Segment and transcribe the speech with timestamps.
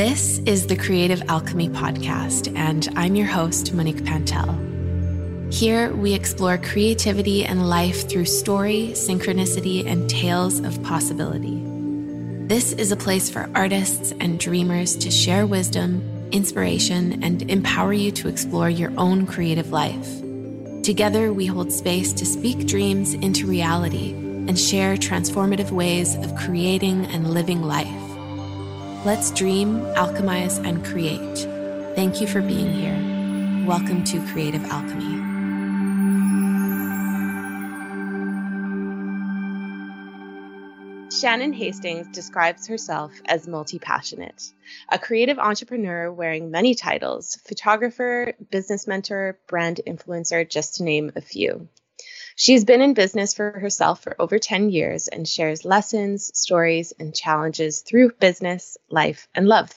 [0.00, 5.52] This is the Creative Alchemy Podcast, and I'm your host, Monique Pantel.
[5.52, 11.62] Here, we explore creativity and life through story, synchronicity, and tales of possibility.
[12.46, 16.00] This is a place for artists and dreamers to share wisdom,
[16.32, 20.08] inspiration, and empower you to explore your own creative life.
[20.82, 27.04] Together, we hold space to speak dreams into reality and share transformative ways of creating
[27.04, 28.09] and living life.
[29.02, 31.38] Let's dream, alchemize, and create.
[31.96, 33.66] Thank you for being here.
[33.66, 35.14] Welcome to Creative Alchemy.
[41.10, 44.52] Shannon Hastings describes herself as multi passionate,
[44.90, 51.22] a creative entrepreneur wearing many titles photographer, business mentor, brand influencer, just to name a
[51.22, 51.70] few.
[52.42, 57.14] She's been in business for herself for over 10 years and shares lessons, stories, and
[57.14, 59.70] challenges through business, life, and love.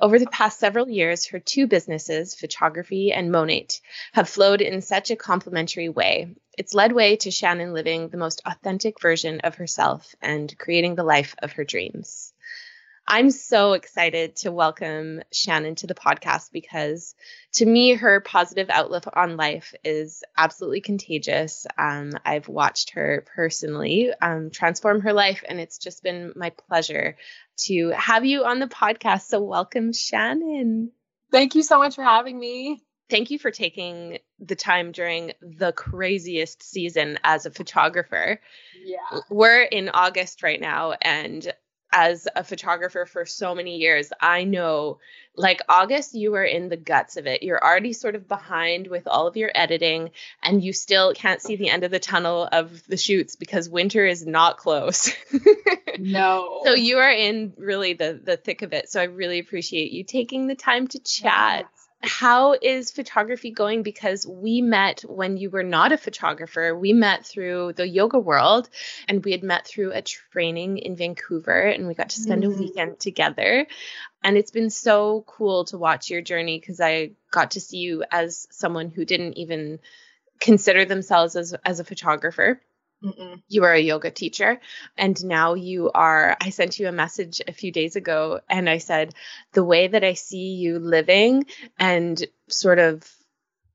[0.00, 3.80] Over the past several years, her two businesses, photography and Monat,
[4.12, 6.36] have flowed in such a complementary way.
[6.56, 11.02] It's led way to Shannon living the most authentic version of herself and creating the
[11.02, 12.32] life of her dreams.
[13.08, 17.14] I'm so excited to welcome Shannon to the podcast because
[17.52, 21.66] to me, her positive outlook on life is absolutely contagious.
[21.78, 27.16] Um, I've watched her personally um, transform her life, and it's just been my pleasure
[27.64, 29.22] to have you on the podcast.
[29.22, 30.90] So, welcome, Shannon.
[31.30, 32.82] Thank you so much for having me.
[33.08, 38.40] Thank you for taking the time during the craziest season as a photographer.
[38.84, 39.20] Yeah.
[39.30, 41.52] We're in August right now, and
[41.96, 44.98] as a photographer for so many years, I know
[45.34, 47.42] like August, you are in the guts of it.
[47.42, 50.10] You're already sort of behind with all of your editing,
[50.42, 54.04] and you still can't see the end of the tunnel of the shoots because winter
[54.04, 55.10] is not close.
[55.98, 56.60] no.
[56.64, 58.90] So you are in really the the thick of it.
[58.90, 61.66] So I really appreciate you taking the time to chat
[62.06, 63.82] how is photography going?
[63.82, 66.76] Because we met when you were not a photographer.
[66.76, 68.68] We met through the yoga world
[69.08, 72.52] and we had met through a training in Vancouver and we got to spend mm-hmm.
[72.52, 73.66] a weekend together.
[74.22, 78.04] And it's been so cool to watch your journey because I got to see you
[78.10, 79.80] as someone who didn't even
[80.40, 82.60] consider themselves as, as a photographer.
[83.04, 83.42] Mm-mm.
[83.48, 84.58] You are a yoga teacher,
[84.96, 86.36] and now you are.
[86.40, 89.14] I sent you a message a few days ago, and I said,
[89.52, 91.44] The way that I see you living
[91.78, 93.06] and sort of,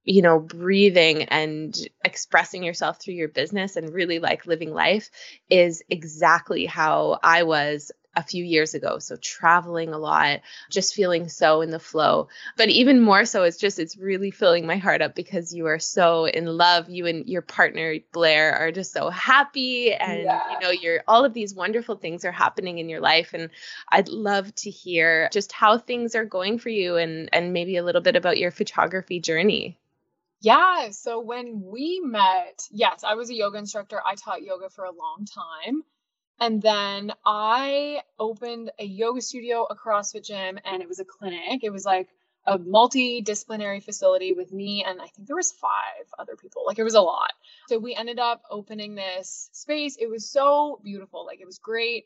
[0.03, 5.11] you know, breathing and expressing yourself through your business and really like living life
[5.49, 8.99] is exactly how I was a few years ago.
[8.99, 12.27] So traveling a lot, just feeling so in the flow.
[12.57, 15.79] But even more so, it's just, it's really filling my heart up because you are
[15.79, 16.89] so in love.
[16.89, 19.93] You and your partner, Blair, are just so happy.
[19.93, 20.51] And, yeah.
[20.51, 23.33] you know, you're all of these wonderful things are happening in your life.
[23.33, 23.49] And
[23.89, 27.83] I'd love to hear just how things are going for you and, and maybe a
[27.83, 29.77] little bit about your photography journey.
[30.41, 30.89] Yeah.
[30.89, 34.01] So when we met, yes, I was a yoga instructor.
[34.05, 35.83] I taught yoga for a long time.
[36.41, 41.63] And then I opened a yoga studio, a CrossFit gym, and it was a clinic.
[41.63, 42.09] It was like
[42.47, 46.63] a multidisciplinary facility with me and I think there was five other people.
[46.65, 47.31] Like it was a lot.
[47.67, 49.95] So we ended up opening this space.
[49.99, 51.23] It was so beautiful.
[51.25, 52.05] Like it was great,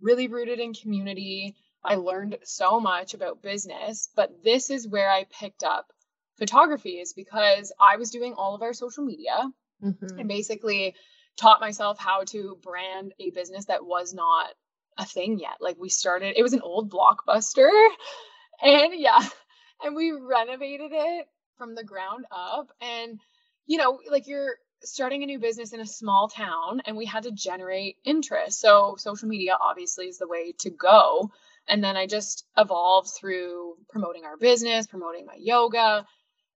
[0.00, 1.54] really rooted in community.
[1.84, 5.92] I learned so much about business, but this is where I picked up
[6.38, 9.50] photography is because I was doing all of our social media
[9.82, 10.18] mm-hmm.
[10.18, 10.94] and basically
[11.36, 14.48] taught myself how to brand a business that was not
[14.98, 15.56] a thing yet.
[15.60, 17.70] Like we started, it was an old blockbuster.
[18.62, 19.20] And yeah,
[19.82, 21.26] and we renovated it
[21.58, 22.70] from the ground up.
[22.80, 23.18] And,
[23.66, 24.54] you know, like you're
[24.84, 28.60] starting a new business in a small town and we had to generate interest.
[28.60, 31.30] So social media obviously is the way to go.
[31.66, 36.06] And then I just evolved through promoting our business, promoting my yoga.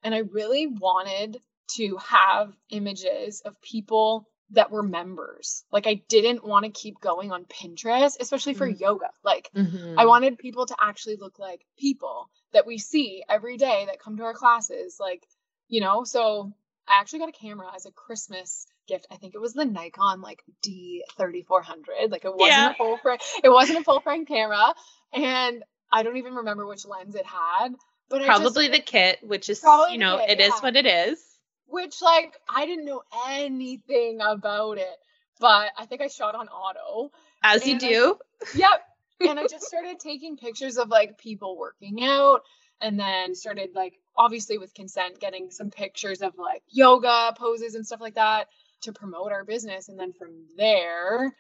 [0.02, 1.38] And I really wanted
[1.76, 5.64] to have images of people that were members.
[5.70, 8.82] Like I didn't want to keep going on Pinterest, especially for mm-hmm.
[8.82, 9.10] yoga.
[9.22, 9.98] Like mm-hmm.
[9.98, 14.16] I wanted people to actually look like people that we see every day that come
[14.16, 14.96] to our classes.
[14.98, 15.22] Like,
[15.68, 16.52] you know, so
[16.88, 19.06] I actually got a camera as a Christmas gift.
[19.10, 22.10] I think it was the Nikon like D3400.
[22.10, 22.70] Like it wasn't Yeah.
[22.70, 23.18] a full frame.
[23.44, 24.74] It wasn't a full frame camera,
[25.12, 25.62] and
[25.92, 27.74] I don't even remember which lens it had.
[28.08, 30.60] But I just- Probably the kit, which is you know, it is yeah.
[30.60, 31.22] what it is.
[31.68, 34.96] Which like I didn't know anything about it,
[35.40, 37.12] but I think I shot on auto.
[37.42, 38.18] As you And I- do.
[38.54, 38.82] Yep.
[39.28, 42.42] and I just started taking pictures of like people working out
[42.80, 47.84] and then started like obviously with consent getting some pictures of like yoga poses and
[47.86, 48.46] stuff like that
[48.82, 51.34] to promote our business and then from there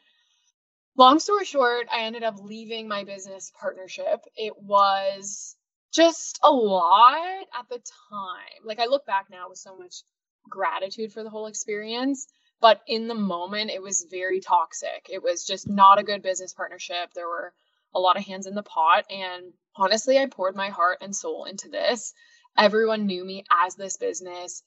[0.96, 5.54] long story short I ended up leaving my business partnership it was
[5.92, 10.02] just a lot at the time like I look back now with so much
[10.48, 12.26] gratitude for the whole experience
[12.60, 15.08] but in the moment it was very toxic.
[15.10, 17.12] It was just not a good business partnership.
[17.14, 17.52] There were
[17.94, 21.44] a lot of hands in the pot and honestly i poured my heart and soul
[21.44, 22.12] into this.
[22.56, 24.62] Everyone knew me as this business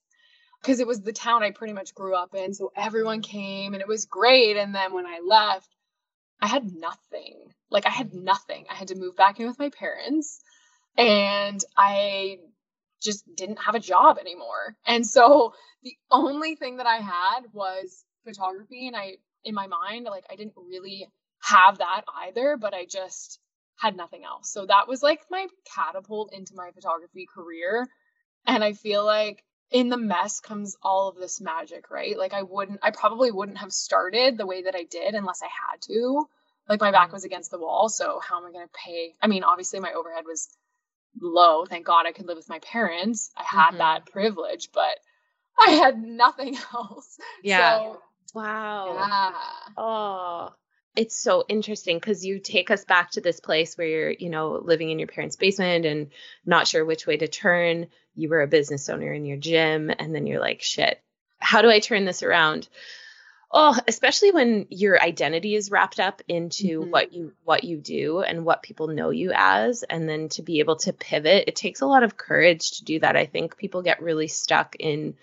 [0.61, 3.81] because it was the town i pretty much grew up in so everyone came and
[3.81, 5.69] it was great and then when i left
[6.39, 7.53] i had nothing.
[7.69, 8.65] Like i had nothing.
[8.69, 10.41] I had to move back in with my parents
[10.97, 12.37] and i
[13.01, 15.53] just didn't have a job anymore and so
[15.83, 20.35] the only thing that I had was photography and I in my mind like I
[20.35, 21.07] didn't really
[21.41, 23.39] have that either but I just
[23.81, 24.51] had nothing else.
[24.51, 27.87] So that was like my catapult into my photography career
[28.45, 32.17] and I feel like in the mess comes all of this magic, right?
[32.17, 35.47] Like I wouldn't I probably wouldn't have started the way that I did unless I
[35.47, 36.27] had to.
[36.69, 37.13] Like my back mm-hmm.
[37.13, 39.15] was against the wall, so how am I going to pay?
[39.21, 40.47] I mean, obviously my overhead was
[41.21, 41.65] low.
[41.65, 43.31] Thank God I could live with my parents.
[43.37, 43.77] I had Mhm.
[43.77, 44.99] that privilege, but
[45.59, 47.17] I had nothing else.
[47.43, 47.77] Yeah.
[47.79, 48.01] So,
[48.33, 48.95] Wow.
[48.95, 49.31] yeah.
[49.77, 50.53] Oh,
[50.95, 54.59] it's so interesting because you take us back to this place where you're, you know,
[54.63, 56.11] living in your parents' basement and
[56.45, 57.87] not sure which way to turn.
[58.15, 61.01] You were a business owner in your gym, and then you're like, shit,
[61.39, 62.67] how do I turn this around?
[63.53, 66.89] Oh, especially when your identity is wrapped up into Mhm.
[66.89, 70.59] what you what you do and what people know you as and then to be
[70.59, 73.81] able to pivot it takes a lot of courage to do that i think people
[73.81, 75.17] get really stuck in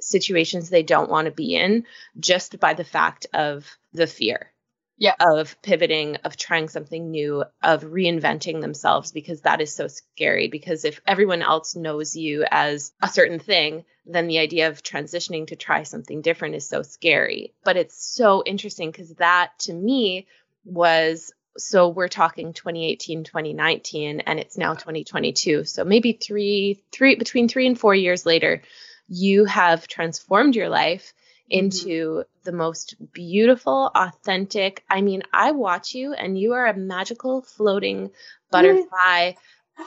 [0.00, 1.84] situations they don't want to be in
[2.18, 4.52] just by the fact of the fear
[4.98, 5.14] Yeah.
[5.20, 10.84] of pivoting of trying something new of reinventing themselves because that is so scary because
[10.84, 15.56] if everyone else knows you as a certain thing then the idea of transitioning to
[15.56, 20.26] try something different is so scary but it's so interesting because that to me
[20.64, 27.48] was so we're talking 2018 2019 and it's now 2022 so maybe three three between
[27.48, 28.62] three and four years later
[29.08, 31.12] you have transformed your life
[31.50, 37.42] into the most beautiful authentic i mean i watch you and you are a magical
[37.42, 38.10] floating
[38.50, 39.32] butterfly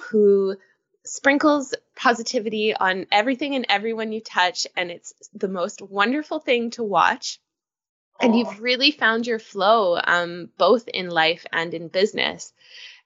[0.09, 0.55] who
[1.03, 6.83] sprinkles positivity on everything and everyone you touch and it's the most wonderful thing to
[6.83, 7.39] watch.
[8.19, 12.53] And you've really found your flow um, both in life and in business.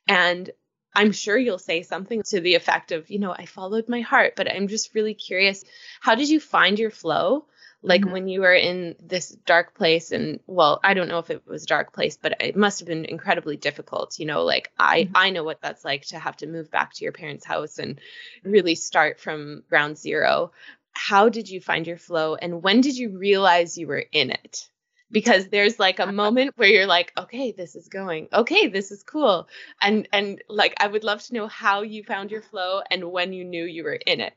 [0.08, 0.50] And
[0.94, 4.34] i'm sure you'll say something to the effect of you know i followed my heart
[4.38, 5.64] but i'm just really curious
[6.00, 7.46] how did you find your flow
[7.86, 8.12] like Mhm.
[8.12, 11.64] when you were in this dark place and well i don't know if it was
[11.64, 15.12] a dark place but it must have been incredibly difficult you know like i Mhm.
[15.16, 18.00] i know what that's like to have to move back to your parents house and
[18.44, 20.52] really start from ground zero.
[20.94, 24.70] How did you find your flow and when did you realize you were in it?
[25.12, 28.28] Because there's like a moment where you're like okay this is going.
[28.34, 29.48] Okay this is cool.
[29.82, 33.34] And and like i would love to know how you found your flow and when
[33.34, 34.34] you knew you were in it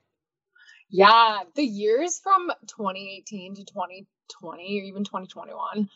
[0.91, 5.89] Yeah, the years from 2018 to 2020 or even 2021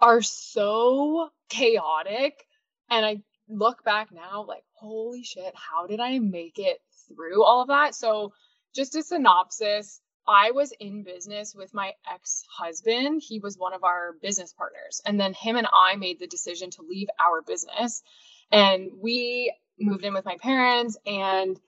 [0.00, 2.46] are so chaotic.
[2.88, 7.62] And I look back now, like, holy shit, how did I make it through all
[7.62, 7.94] of that?
[7.94, 8.32] So,
[8.74, 13.22] just a synopsis I was in business with my ex husband.
[13.26, 15.00] He was one of our business partners.
[15.06, 18.02] And then him and I made the decision to leave our business.
[18.50, 21.58] And we moved in with my parents and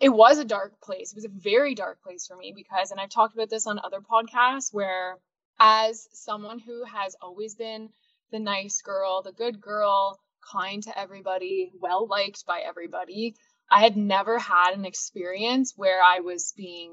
[0.00, 1.12] it was a dark place.
[1.12, 3.80] It was a very dark place for me because, and I've talked about this on
[3.82, 5.18] other podcasts, where
[5.58, 7.88] as someone who has always been
[8.30, 10.20] the nice girl, the good girl,
[10.52, 13.34] kind to everybody, well liked by everybody,
[13.70, 16.92] I had never had an experience where I was being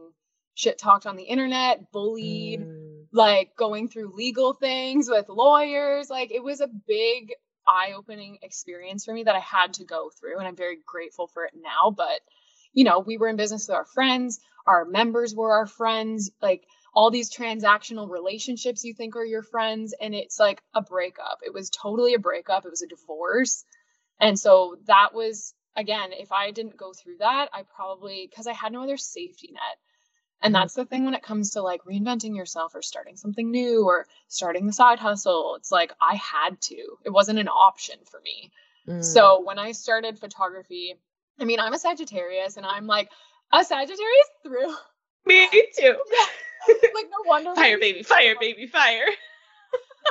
[0.56, 3.08] shit talked on the internet, bullied, Mm.
[3.12, 6.10] like going through legal things with lawyers.
[6.10, 7.34] Like it was a big
[7.68, 10.40] eye opening experience for me that I had to go through.
[10.40, 11.92] And I'm very grateful for it now.
[11.92, 12.20] But,
[12.76, 16.68] you know, we were in business with our friends, our members were our friends, like
[16.94, 19.96] all these transactional relationships you think are your friends.
[20.00, 21.40] And it's like a breakup.
[21.44, 23.64] It was totally a breakup, it was a divorce.
[24.20, 28.54] And so that was, again, if I didn't go through that, I probably, because I
[28.54, 29.80] had no other safety net.
[30.42, 33.86] And that's the thing when it comes to like reinventing yourself or starting something new
[33.86, 35.56] or starting the side hustle.
[35.58, 36.76] It's like I had to.
[37.04, 38.52] It wasn't an option for me.
[38.88, 39.04] Mm.
[39.04, 40.96] So when I started photography,
[41.40, 43.10] I mean, I'm a Sagittarius and I'm like
[43.52, 44.74] a Sagittarius through.
[45.26, 45.96] Me too.
[46.94, 47.56] like no wonder.
[47.56, 49.06] Fire baby, fire baby, fire.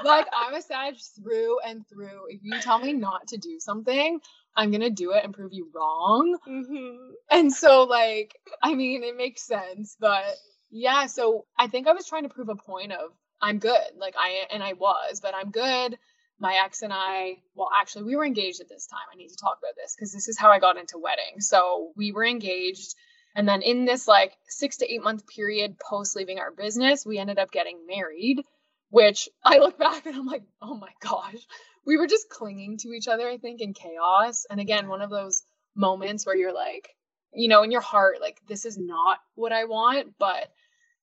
[0.04, 2.26] like I'm a Sag through and through.
[2.28, 4.20] If you tell me not to do something,
[4.56, 6.36] I'm gonna do it and prove you wrong.
[6.48, 7.12] Mm-hmm.
[7.30, 10.24] And so, like, I mean, it makes sense, but
[10.70, 11.06] yeah.
[11.06, 13.80] So I think I was trying to prove a point of I'm good.
[13.96, 15.98] Like I and I was, but I'm good.
[16.38, 19.06] My ex and I, well, actually, we were engaged at this time.
[19.12, 21.48] I need to talk about this because this is how I got into weddings.
[21.48, 22.94] So we were engaged
[23.34, 27.18] and then in this like six to eight month period post leaving our business, we
[27.18, 28.42] ended up getting married,
[28.90, 31.46] which I look back and I'm like, oh my gosh,
[31.84, 34.46] we were just clinging to each other, I think, in chaos.
[34.48, 35.42] And again, one of those
[35.74, 36.88] moments where you're like,
[37.32, 40.48] you know, in your heart, like, this is not what I want, but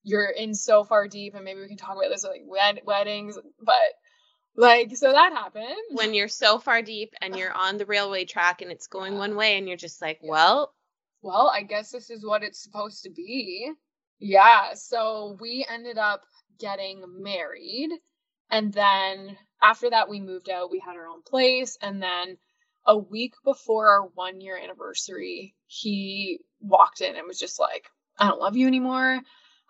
[0.03, 1.35] you're in so far deep.
[1.35, 3.75] And maybe we can talk about this like wed- weddings, but
[4.55, 5.75] like, so that happened.
[5.91, 9.35] When you're so far deep and you're on the railway track and it's going one
[9.35, 10.73] way and you're just like, well,
[11.21, 13.71] well, I guess this is what it's supposed to be.
[14.19, 14.73] Yeah.
[14.75, 16.23] So we ended up
[16.59, 17.89] getting married.
[18.49, 20.71] And then after that, we moved out.
[20.71, 21.77] We had our own place.
[21.81, 22.37] And then
[22.85, 27.87] a week before our one year anniversary, he walked in and was just like,
[28.19, 29.21] I don't love you anymore.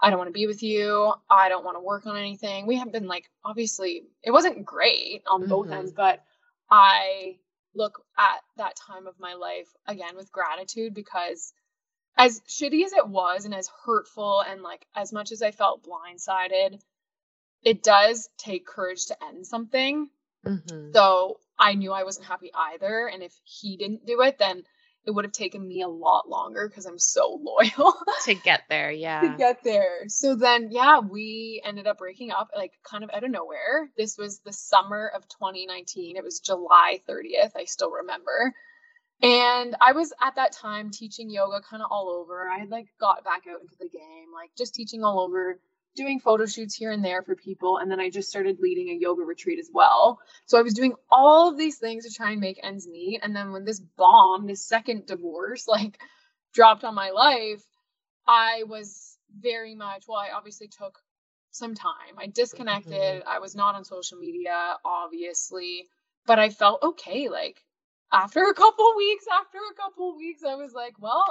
[0.02, 1.14] I don't want to be with you.
[1.30, 2.66] I don't want to work on anything.
[2.66, 5.74] We have been like, obviously, it wasn't great on both mm-hmm.
[5.74, 6.24] ends, but
[6.70, 7.38] I
[7.76, 11.54] look at that time of my life again with gratitude because
[12.18, 15.86] as shitty as it was and as hurtful and like as much as I felt
[15.86, 16.80] blindsided,
[17.64, 20.10] it does take courage to end something.
[20.46, 20.92] Mm-hmm.
[20.94, 23.08] So I knew I wasn't happy either.
[23.08, 24.64] And if he didn't do it, then
[25.06, 27.94] it would have taken me a lot longer because I'm so loyal
[28.26, 28.92] to get there.
[28.92, 29.22] Yeah.
[29.22, 30.08] to get there.
[30.08, 33.90] So then, yeah, we ended up breaking up like kind of out of nowhere.
[33.98, 36.18] This was the summer of 2019.
[36.18, 37.52] It was July 30th.
[37.56, 38.54] I still remember.
[39.24, 42.50] And I was at that time teaching yoga kind of all over.
[42.50, 45.60] I had like got back out into the game, like just teaching all over
[45.96, 47.78] doing photo shoots here and there for people.
[47.78, 50.20] And then I just started leading a yoga retreat as well.
[50.46, 53.20] So I was doing all of these things to try and make ends meet.
[53.24, 55.98] And then when this bomb, this second divorce, like
[56.54, 57.64] dropped on my life,
[58.28, 61.00] I was very much, well, I obviously took
[61.52, 62.18] some time.
[62.18, 62.94] I disconnected.
[62.94, 63.30] Mm-hmm.
[63.30, 65.88] I was not on social media, obviously,
[66.26, 67.30] but I felt okay.
[67.30, 67.62] Like
[68.12, 71.26] after a couple weeks, after a couple weeks, I was like, well,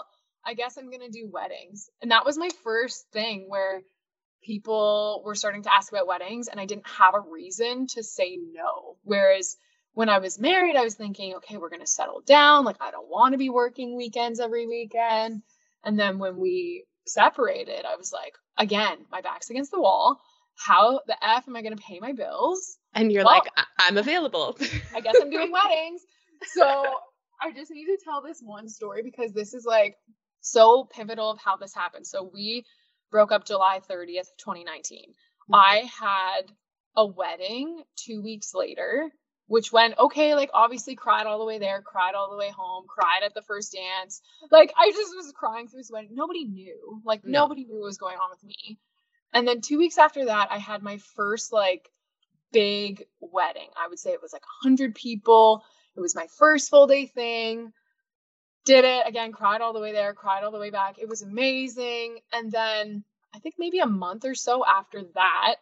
[0.44, 1.90] I guess I'm going to do weddings.
[2.02, 3.82] And that was my first thing where
[4.42, 8.38] people were starting to ask about weddings and I didn't have a reason to say
[8.52, 8.96] no.
[9.02, 9.56] Whereas
[9.94, 12.64] when I was married, I was thinking, okay, we're going to settle down.
[12.64, 15.42] Like, I don't want to be working weekends every weekend.
[15.84, 20.20] And then when we separated, I was like, again, my back's against the wall.
[20.56, 22.76] How the F am I going to pay my bills?
[22.94, 24.58] And you're well, like, I- am available.
[24.94, 26.02] I guess I'm doing weddings.
[26.54, 26.64] So
[27.40, 29.96] I just need to tell this one story because this is like
[30.40, 32.06] so pivotal of how this happened.
[32.06, 32.64] So we
[33.10, 35.10] broke up July 30th, 2019.
[35.10, 35.54] Mm-hmm.
[35.54, 36.52] I had
[36.96, 39.10] a wedding two weeks later,
[39.46, 42.84] which went okay, like obviously cried all the way there, cried all the way home,
[42.88, 44.20] cried at the first dance.
[44.50, 46.10] Like I just was crying through this wedding.
[46.12, 47.02] Nobody knew.
[47.04, 47.42] Like no.
[47.42, 48.78] nobody knew what was going on with me.
[49.32, 51.88] And then two weeks after that, I had my first like
[52.52, 53.68] big wedding.
[53.76, 55.62] I would say it was like 100 people.
[55.96, 57.72] It was my first full day thing
[58.64, 60.98] did it again, cried all the way there, cried all the way back.
[60.98, 62.18] It was amazing.
[62.32, 65.56] And then I think maybe a month or so after that,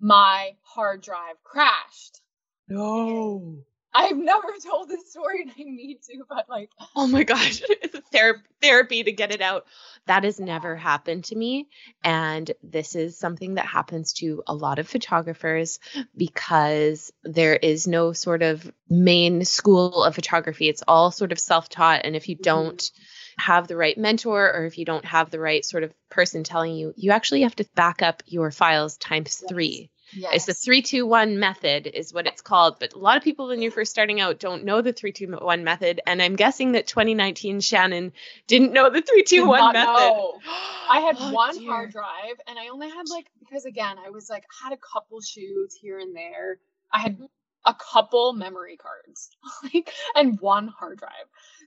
[0.00, 2.20] my hard drive crashed.
[2.68, 3.56] No.
[3.98, 7.98] I've never told this story and I need to, but like, oh my gosh, it's
[8.10, 9.66] ther- therapy to get it out.
[10.06, 11.68] That has never happened to me.
[12.04, 15.80] And this is something that happens to a lot of photographers
[16.16, 20.68] because there is no sort of main school of photography.
[20.68, 22.02] It's all sort of self taught.
[22.04, 22.42] And if you mm-hmm.
[22.42, 23.02] don't, mm-hmm
[23.38, 26.74] have the right mentor or if you don't have the right sort of person telling
[26.74, 29.48] you, you actually have to back up your files times yes.
[29.48, 29.90] three.
[30.12, 30.32] Yes.
[30.34, 32.78] It's the three, two, one method is what it's called.
[32.80, 35.26] But a lot of people when you're first starting out don't know the three, two,
[35.26, 36.00] one method.
[36.06, 38.12] And I'm guessing that 2019 Shannon
[38.46, 39.92] didn't know the three, two, one method.
[39.92, 40.38] Know.
[40.90, 41.70] I had oh, one dear.
[41.70, 45.20] hard drive and I only had like because again, I was like had a couple
[45.20, 46.58] shoots here and there.
[46.92, 47.24] I had mm-hmm.
[47.66, 49.30] a couple memory cards
[49.62, 51.12] like and one hard drive.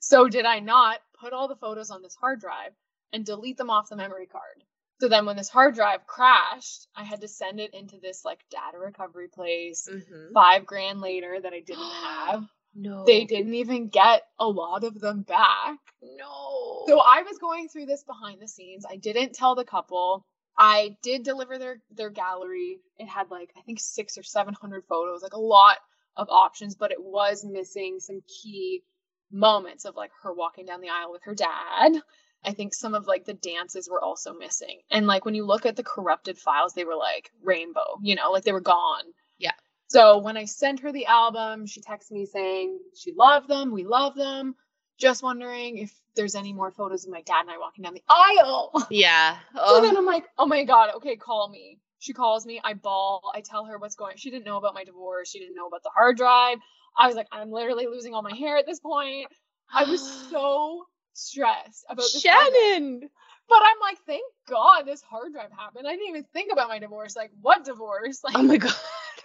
[0.01, 2.71] So did I not put all the photos on this hard drive
[3.13, 4.63] and delete them off the memory card?
[5.01, 8.37] So then when this hard drive crashed, I had to send it into this like
[8.51, 10.31] data recovery place mm-hmm.
[10.31, 12.43] five grand later that I didn't have.
[12.75, 13.03] No.
[13.03, 15.79] They didn't even get a lot of them back.
[16.03, 16.83] No.
[16.85, 18.85] So I was going through this behind the scenes.
[18.87, 20.23] I didn't tell the couple.
[20.55, 22.77] I did deliver their their gallery.
[22.99, 25.77] It had like I think six or seven hundred photos, like a lot
[26.15, 28.83] of options, but it was missing some key
[29.31, 32.03] moments of like her walking down the aisle with her dad.
[32.43, 34.79] I think some of like the dances were also missing.
[34.89, 38.31] And like when you look at the corrupted files, they were like rainbow, you know,
[38.31, 39.03] like they were gone.
[39.37, 39.51] Yeah.
[39.87, 43.83] So when I sent her the album, she texted me saying she loved them, we
[43.83, 44.55] love them.
[44.97, 48.03] Just wondering if there's any more photos of my dad and I walking down the
[48.09, 48.71] aisle.
[48.91, 49.37] Yeah.
[49.53, 51.79] So Oh, then I'm like, oh my God, okay, call me.
[51.99, 54.83] She calls me, I bawl, I tell her what's going She didn't know about my
[54.83, 56.57] divorce, she didn't know about the hard drive.
[56.97, 59.27] I was like, I'm literally losing all my hair at this point.
[59.73, 62.21] I was so stressed about this.
[62.21, 63.09] Shannon.
[63.49, 65.85] But I'm like, thank God this hard drive happened.
[65.85, 67.15] I didn't even think about my divorce.
[67.15, 68.21] Like, what divorce?
[68.23, 68.73] Like, Oh my god.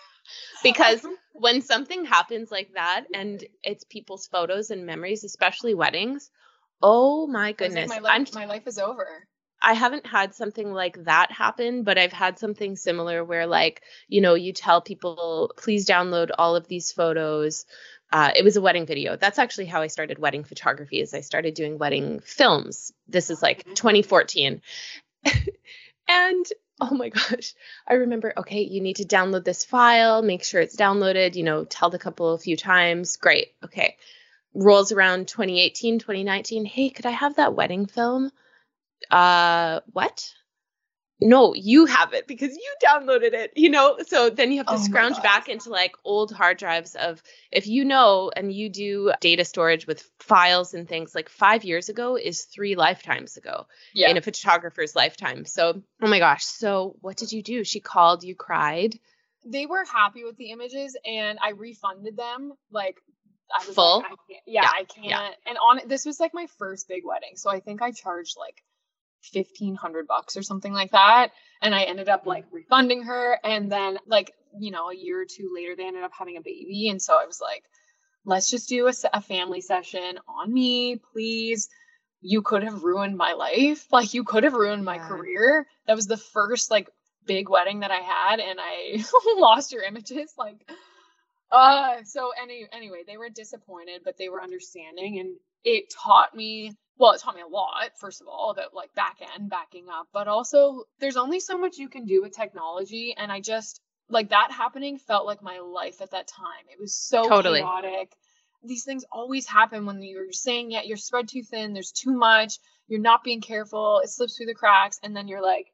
[0.62, 6.30] because when something happens like that and it's people's photos and memories, especially weddings,
[6.82, 7.88] oh my like, goodness.
[7.88, 9.06] my life, my life is over.
[9.62, 14.20] I haven't had something like that happen, but I've had something similar where, like, you
[14.20, 17.64] know, you tell people, please download all of these photos.
[18.12, 19.16] Uh, it was a wedding video.
[19.16, 21.00] That's actually how I started wedding photography.
[21.00, 22.92] Is I started doing wedding films.
[23.08, 24.62] This is like 2014,
[26.08, 26.46] and
[26.80, 27.54] oh my gosh,
[27.86, 28.32] I remember.
[28.36, 30.22] Okay, you need to download this file.
[30.22, 31.34] Make sure it's downloaded.
[31.34, 33.16] You know, tell the couple a few times.
[33.16, 33.48] Great.
[33.64, 33.96] Okay.
[34.54, 36.64] Rolls around 2018, 2019.
[36.64, 38.30] Hey, could I have that wedding film?
[39.10, 40.32] uh what
[41.20, 44.74] no you have it because you downloaded it you know so then you have to
[44.74, 49.12] Oh scrounge back into like old hard drives of if you know and you do
[49.20, 54.10] data storage with files and things like five years ago is three lifetimes ago Yeah.
[54.10, 58.22] in a photographer's lifetime so oh my gosh so what did you do she called
[58.22, 58.98] you cried
[59.48, 62.52] they were happy with the images and I refunded them.
[62.72, 62.96] Like
[63.56, 63.98] I was Full?
[63.98, 65.06] like, I can't, yeah, Yeah, I can't.
[65.06, 65.28] yeah.
[65.46, 68.60] And on this was like my first big wedding, so I think I charged like
[69.32, 71.30] fifteen hundred bucks or something like that.
[71.62, 75.26] And I ended up like refunding her, and then like you know a year or
[75.26, 77.64] two later they ended up having a baby, and so I was like,
[78.24, 81.68] let's just do a, a family session on me, please.
[82.22, 83.86] You could have ruined my life.
[83.92, 85.08] Like you could have ruined my Yeah.
[85.08, 85.66] career.
[85.86, 86.88] That was the first like
[87.26, 89.02] big wedding that I had and I
[89.36, 90.70] lost your images like
[91.50, 96.72] uh so any anyway they were disappointed but they were understanding and it taught me
[96.98, 100.06] well it taught me a lot first of all about like back end backing up
[100.12, 104.30] but also there's only so much you can do with technology and I just like
[104.30, 107.60] that happening felt like my life at that time it was so Totally.
[107.60, 108.12] chaotic
[108.64, 112.58] these things always happen when you're saying yeah you're spread too thin there's too much
[112.88, 115.66] you're not being careful it slips through the cracks and then you're like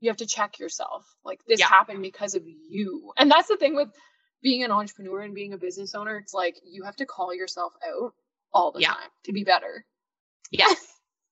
[0.00, 1.04] you have to check yourself.
[1.24, 1.66] Like this Yeah.
[1.66, 3.12] happened because of you.
[3.16, 3.88] And that's the thing with
[4.42, 6.16] being an entrepreneur and being a business owner.
[6.16, 8.14] It's like you have to call yourself out
[8.52, 8.94] all the Yeah.
[8.94, 9.84] time to be better.
[10.50, 10.86] Yes.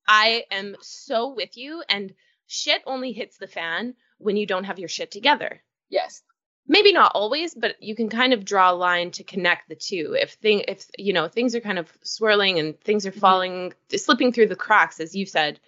[0.06, 1.82] I am so with you.
[1.88, 2.14] And
[2.46, 5.62] shit only hits the fan when you don't have your shit together.
[5.90, 6.22] Yes.
[6.66, 10.16] Maybe not always, but you can kind of draw a line to connect the two.
[10.18, 13.20] If thing if you know things are kind of swirling and things are Mhm.
[13.20, 15.60] falling slipping through the cracks, as you said,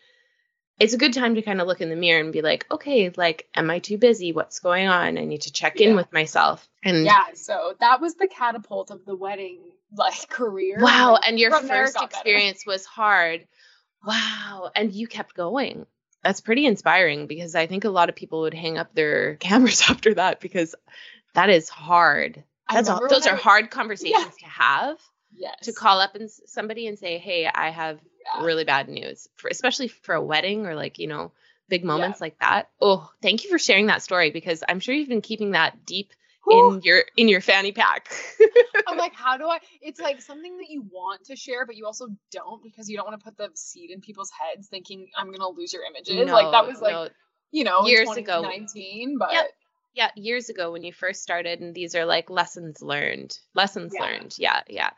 [0.79, 3.11] it's a good time to kind of look in the mirror and be like, okay,
[3.17, 4.33] like, am I too busy?
[4.33, 5.17] What's going on?
[5.19, 6.69] I need to check in with myself.
[6.83, 7.33] And Yeah.
[7.35, 9.59] So that was the catapult of the wedding
[9.97, 10.79] like career.
[10.81, 11.17] Wow.
[11.17, 12.07] And your from first better.
[12.07, 13.47] experience was hard.
[14.07, 14.71] Wow.
[14.75, 15.87] And you kept going.
[16.23, 19.83] That's pretty inspiring because I think a lot of people would hang up their cameras
[19.89, 20.75] after that because
[21.35, 22.43] that is hard.
[22.71, 24.99] That's a, remember those are hard conversations to have
[25.33, 25.61] Yes.
[25.63, 28.01] to call up and somebody and say, "Hey, I have
[28.35, 28.43] Yeah.
[28.45, 31.31] really bad news." For, especially for a wedding or like, you know,
[31.69, 32.69] big moments like that.
[32.81, 36.13] Oh, thank you for sharing that story because I'm sure you've been keeping that deep
[36.51, 36.75] Whew.
[36.75, 38.09] in your in your fanny pack.
[38.87, 39.59] I'm like, how do I?
[39.81, 43.07] It's like something that you want to share, but you also don't because you don't
[43.07, 46.31] want to put the seed in people's heads, thinking I'm gonna lose your images.
[46.31, 47.09] like that was like no.
[47.53, 48.43] you know years in ago.
[48.43, 49.47] 19, but Yep.
[49.95, 54.03] yeah years ago when you first started and these are like lessons learned lessons Yeah.
[54.03, 54.91] learned yeah yeah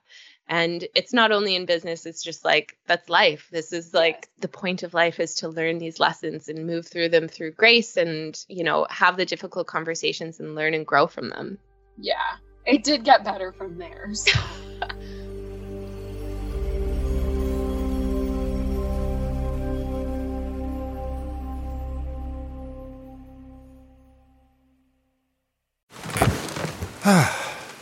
[0.49, 4.49] and it's not only in business it's just like that's life this is like the
[4.49, 8.45] point of life is to learn these lessons and move through them through grace and
[8.49, 11.59] you know have the difficult conversations and learn and grow from them
[11.99, 14.11] yeah, it did get better from there.
[14.15, 14.39] So.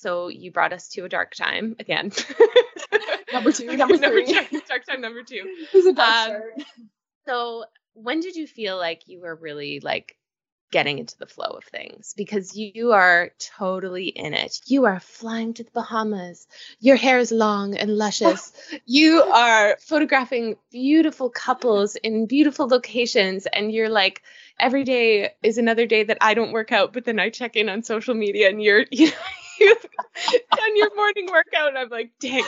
[0.00, 2.10] So you brought us to a dark time again.
[3.32, 4.32] Number two, number three.
[4.32, 5.42] dark, dark time number two.
[5.72, 6.52] It was a dark Um, start.
[7.26, 10.16] So when did you feel like you were really like
[10.72, 12.14] getting into the flow of things?
[12.16, 14.58] Because you are totally in it.
[14.66, 16.46] You are flying to the Bahamas.
[16.80, 18.52] Your hair is long and luscious.
[18.86, 24.22] you are photographing beautiful couples in beautiful locations and you're like
[24.58, 27.68] every day is another day that I don't work out, but then I check in
[27.68, 29.12] on social media and you're you know,
[29.60, 29.86] you've
[30.56, 32.44] done your morning workout and I'm like, dang,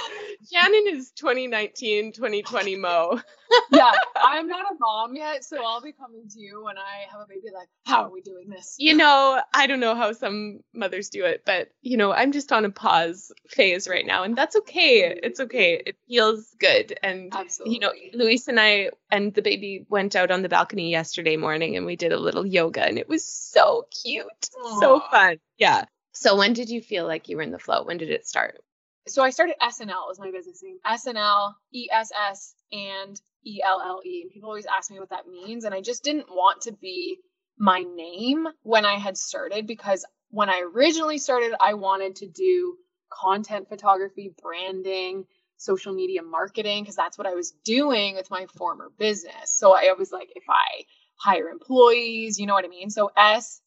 [0.52, 3.20] Shannon is 2019, 2020 Mo.
[3.70, 7.20] yeah, I'm not a mom yet, so I'll be coming to you when I have
[7.20, 7.48] a baby.
[7.54, 8.76] Like, how are we doing this?
[8.78, 12.52] you know, I don't know how some mothers do it, but you know, I'm just
[12.52, 15.18] on a pause phase right now, and that's okay.
[15.22, 15.82] It's okay.
[15.84, 17.74] It feels good, and Absolutely.
[17.74, 21.76] you know, Luis and I and the baby went out on the balcony yesterday morning,
[21.76, 24.26] and we did a little yoga, and it was so cute,
[24.80, 25.38] so fun.
[25.58, 25.84] Yeah.
[26.12, 27.84] So when did you feel like you were in the flow?
[27.84, 28.58] When did it start?
[29.08, 30.78] so I started SNL was my business name.
[30.86, 34.22] SNL, ESS, and E-L-L-E.
[34.22, 35.64] And people always ask me what that means.
[35.64, 37.18] And I just didn't want to be
[37.58, 42.76] my name when I had started because when I originally started, I wanted to do
[43.10, 48.90] content photography, branding, social media marketing, because that's what I was doing with my former
[48.98, 49.50] business.
[49.50, 50.84] So I was like, if I
[51.16, 52.90] hire employees, you know what I mean?
[52.90, 53.60] So S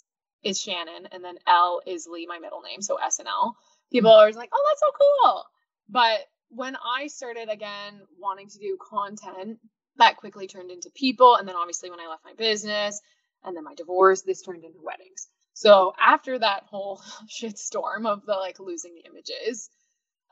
[0.46, 2.82] is Shannon, and then L is Lee, my middle name.
[2.82, 3.54] So SNL
[3.92, 4.16] people hmm.
[4.16, 4.92] are always like, oh, that's so
[5.24, 5.44] cool.
[5.90, 9.60] But when I started again wanting to do content,
[9.98, 11.36] that quickly turned into people.
[11.36, 13.02] And then obviously when I left my business
[13.44, 15.28] and then my divorce, this turned into weddings.
[15.54, 19.70] So after that whole shitstorm of the like losing the images,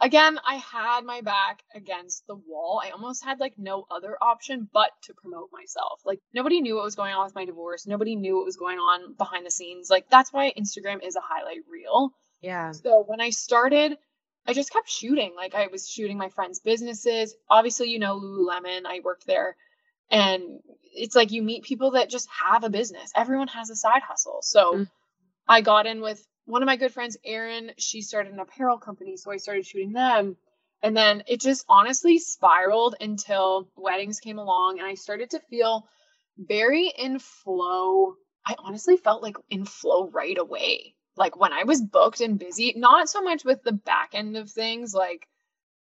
[0.04, 2.82] again, I had my back against the wall.
[2.84, 6.02] I almost had like no other option but to promote myself.
[6.06, 7.88] Like nobody knew what was going on with my divorce.
[7.88, 9.89] Nobody knew what was going on behind the scenes.
[9.89, 12.12] Like that's why Instagram is a highlight reel.
[12.42, 12.72] Yeah.
[12.72, 13.98] So when I started,
[14.46, 15.34] I just kept shooting.
[15.36, 17.34] Like I was shooting my friends' businesses.
[17.50, 18.86] Obviously, you know Lululemon.
[18.86, 19.56] I worked there.
[20.12, 20.60] And
[20.94, 23.12] it's like you meet people that just have a business.
[23.16, 24.39] Everyone has a side hustle.
[24.42, 24.89] So Mm.
[25.48, 27.71] I got in with one of my good friends, Erin.
[27.77, 29.17] She started an apparel company.
[29.17, 30.38] So I started shooting them.
[30.82, 35.88] And then it just honestly spiraled until weddings came along and I started to feel
[36.38, 38.15] very in flow.
[38.45, 40.95] I honestly felt like in flow right away.
[41.15, 44.49] Like when I was booked and busy, not so much with the back end of
[44.49, 44.93] things.
[44.93, 45.27] Like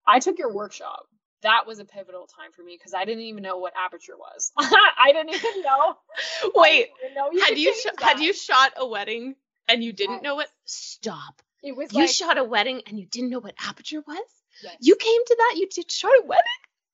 [0.06, 1.04] I took your workshop.
[1.42, 4.50] That was a pivotal time for me because I didn't even know what aperture was.
[4.58, 5.94] I didn't even know.
[6.56, 9.36] Wait, didn't know had you sh- had you shot a wedding
[9.68, 10.22] and you didn't Yes.
[10.22, 10.48] know what?
[10.64, 11.42] Stop.
[11.62, 14.18] It was You like shot a wedding and you didn't know what aperture was?
[14.62, 15.54] yes, You came to that?
[15.56, 16.44] You did shot a wedding?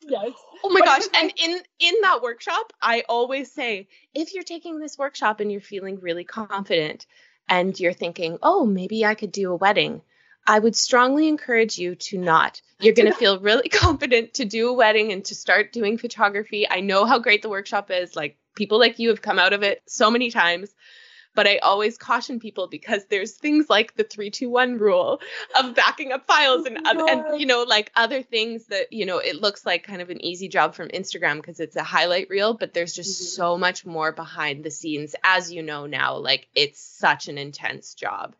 [0.01, 0.33] yes.
[0.63, 1.03] Oh my But gosh.
[1.15, 5.51] And like- in in that workshop, I always say, if you're taking this workshop and
[5.53, 7.07] you're feeling really confident
[7.49, 10.03] and you're thinking, "Oh, maybe I could do a wedding."
[10.47, 12.61] I would strongly encourage you to not.
[12.79, 16.69] You're going to feel really confident to do a wedding and to start doing photography.
[16.69, 18.15] I know how great the workshop is.
[18.15, 20.75] Like people like you have come out of it so many times.
[21.35, 25.21] But I always caution people because there's things like the 321 rule
[25.59, 29.19] of backing up files and other, and you know like other things that you know
[29.19, 32.55] it looks like kind of an easy job from Instagram because it's a highlight reel
[32.55, 33.27] but there's just Mhm.
[33.37, 37.95] so much more behind the scenes as you know now like it's such an intense
[37.95, 38.35] job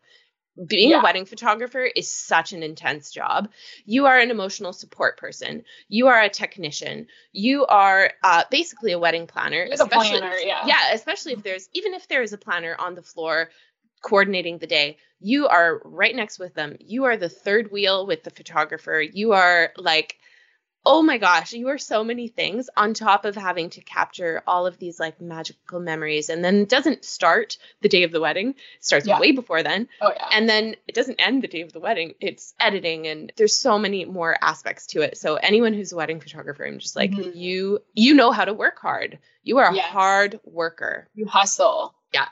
[0.67, 1.01] being Yeah.
[1.01, 3.49] a wedding photographer is such an intense job.
[3.85, 5.65] You are an emotional support person.
[5.89, 7.07] You are a technician.
[7.33, 10.65] You are uh, basically a wedding planner You're the planner, yeah.
[10.65, 13.49] yeah especially if there's even if there is a planner on the floor
[14.01, 16.75] coordinating the day you are right next with them.
[16.79, 19.01] You are the third wheel with the photographer.
[19.01, 20.19] You are like
[20.85, 24.67] oh my gosh you are so many things on top of having to capture all
[24.67, 28.49] of these like magical memories and then it doesn't start the day of the wedding
[28.49, 29.19] it starts Yeah.
[29.19, 30.27] way before then Oh yeah.
[30.31, 33.79] and then it doesn't end the day of the wedding it's editing and there's so
[33.79, 37.35] many more aspects to it so anyone who's a wedding photographer i'm just like Mhm.
[37.35, 39.85] you you know how to work hard you are a Yes.
[39.85, 41.95] hard worker you hustle.
[42.13, 42.27] Yeah.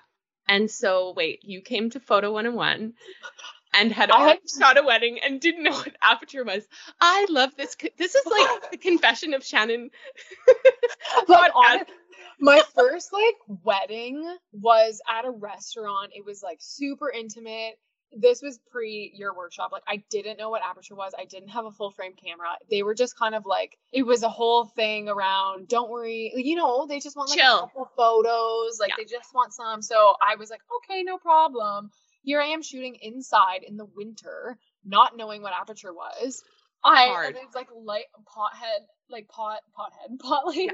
[0.47, 2.93] And so wait you came to photo 101
[3.73, 6.63] and had I already shot a wedding and didn't know what aperture was
[7.01, 9.89] i love this this is like the confession of shannon
[11.27, 11.91] But honest,
[12.39, 16.11] my first like wedding was at a restaurant.
[16.15, 17.75] It was like super intimate.
[18.15, 19.71] This was pre your workshop.
[19.71, 21.13] Like I didn't know what aperture was.
[21.17, 22.49] I didn't have a full frame camera.
[22.69, 25.67] They were just kind of like it was a whole thing around.
[25.67, 26.85] Don't worry, you know.
[26.87, 27.57] They just want like Chill.
[27.57, 28.79] a couple photos.
[28.79, 28.95] Like Yeah.
[28.99, 29.81] they just want some.
[29.81, 31.91] So I was like, okay, no problem.
[32.23, 36.43] Here I am shooting inside in the winter, not knowing what aperture was.
[36.83, 37.35] I hard.
[37.35, 40.71] and it's like light pothead, like pot pothead, pot light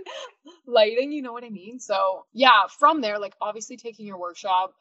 [0.65, 1.11] lighting.
[1.11, 1.79] You know what I mean?
[1.79, 4.73] So yeah, from there, like obviously taking your workshop,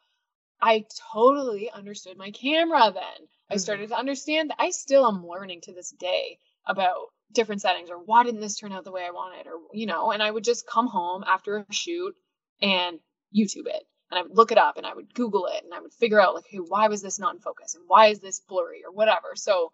[0.61, 2.91] I totally understood my camera.
[2.93, 3.59] Then I Mhm.
[3.59, 8.23] started to understand I still am learning to this day about different settings or why
[8.23, 10.11] didn't this turn out the way I wanted or you know.
[10.11, 12.15] And I would just come home after a shoot
[12.61, 12.99] and
[13.35, 13.83] YouTube it.
[14.11, 16.19] And I would look it up and I would Google it and I would figure
[16.19, 18.91] out like, hey, why was this not in focus and why is this blurry or
[18.91, 19.35] whatever.
[19.35, 19.71] So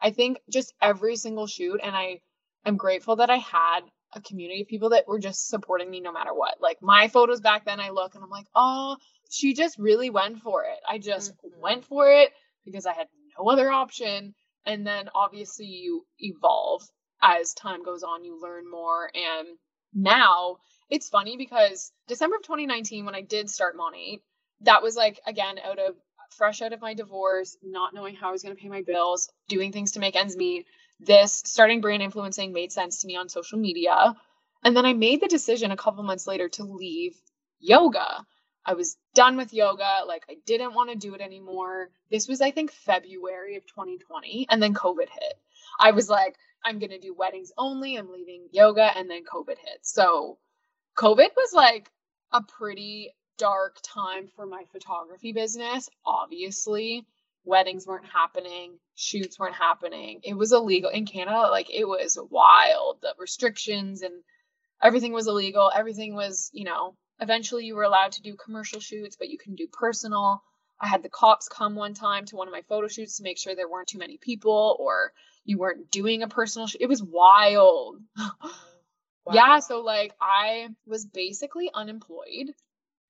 [0.00, 2.20] I think just every single shoot, and I
[2.64, 3.80] am grateful that I had
[4.12, 6.60] a community of people that were just supporting me no matter what.
[6.60, 8.96] Like my photos back then, I look and I'm like, oh,
[9.30, 10.78] she just really went for it.
[10.88, 11.60] I just Mhm.
[11.60, 12.32] went for it
[12.64, 14.34] because I had no other option.
[14.64, 16.82] And then obviously you evolve
[17.22, 19.10] as time goes on, you learn more.
[19.14, 19.58] And
[19.94, 20.58] now
[20.90, 24.20] it's funny because December of 2019, when I did start Monat,
[24.62, 25.96] that was like, again, out of
[26.36, 29.30] fresh out of my divorce, not knowing how I was going to pay my bills,
[29.48, 30.66] doing things to make ends meet.
[31.00, 34.14] This starting brand influencing made sense to me on social media.
[34.64, 37.16] And then I made the decision a couple months later to leave
[37.60, 38.24] yoga.
[38.64, 40.02] I was done with yoga.
[40.06, 41.90] Like, I didn't want to do it anymore.
[42.10, 44.46] This was, I think, February of 2020.
[44.50, 45.34] And then COVID hit.
[45.78, 47.96] I was like, I'm going to do weddings only.
[47.96, 48.90] I'm leaving yoga.
[48.96, 49.80] And then COVID hit.
[49.82, 50.38] So,
[50.96, 51.90] COVID was like
[52.32, 55.90] a pretty dark time for my photography business.
[56.04, 57.06] Obviously,
[57.44, 60.20] weddings weren't happening, shoots weren't happening.
[60.24, 61.48] It was illegal in Canada.
[61.50, 62.98] Like it was wild.
[63.02, 64.14] The restrictions and
[64.82, 65.70] everything was illegal.
[65.74, 69.54] Everything was, you know, eventually you were allowed to do commercial shoots, but you can
[69.54, 70.42] do personal.
[70.80, 73.38] I had the cops come one time to one of my photo shoots to make
[73.38, 75.12] sure there weren't too many people or
[75.44, 76.80] you weren't doing a personal shoot.
[76.80, 78.00] It was wild.
[79.34, 82.52] Yeah, so like I was basically unemployed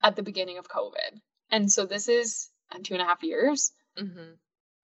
[0.03, 1.21] at the beginning of COVID.
[1.51, 3.73] And so this is uh, two and a half years.
[3.99, 4.33] Mm-hmm.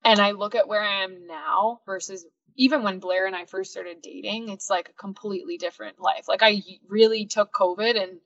[0.04, 2.24] And I look at where I am now versus
[2.56, 6.26] even when Blair and I first started dating, it's like a completely different life.
[6.28, 8.18] Like I really took COVID and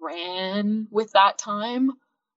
[0.00, 1.92] ran with that time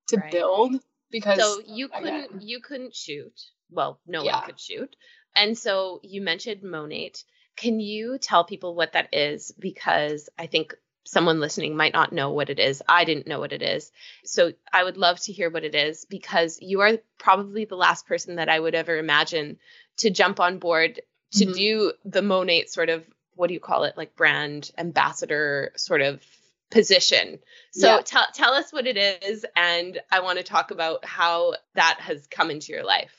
[0.10, 0.32] to Right.
[0.32, 0.76] build
[1.12, 3.34] because So you again- couldn't you couldn't shoot.
[3.70, 4.38] Well, no Yeah.
[4.40, 4.96] one could shoot.
[5.36, 7.24] And so you mentioned Monat.
[7.56, 9.52] Can you tell people what that is?
[9.58, 12.82] Because I think someone listening might not know what it is.
[12.90, 13.92] I didn't know what it is.
[14.24, 18.08] So I would love to hear what it is because you are probably the last
[18.08, 19.60] person that I would ever imagine
[19.98, 21.02] to jump on board
[21.34, 21.54] to Mhm.
[21.56, 23.98] do the Monat sort of what do you call it?
[23.98, 26.24] Like brand ambassador sort of
[26.72, 27.40] position.
[27.72, 28.02] So Yeah.
[28.02, 32.28] tell tell us what it is and I want to talk about how that has
[32.28, 33.14] come into your life.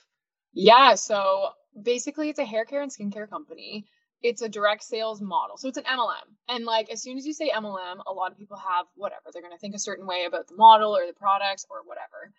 [0.52, 3.86] Yeah, so basically it's a hair care and skincare company.
[4.22, 5.56] It's a direct sales model.
[5.56, 6.34] So it's an MLM.
[6.48, 9.22] And like as soon as you say MLM, a lot of people have whatever.
[9.32, 12.32] They're going to think a certain way about the model or the products or whatever.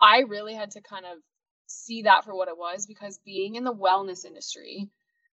[0.00, 1.18] I really had to kind of
[1.66, 4.88] see that for what it was because being in the wellness industry,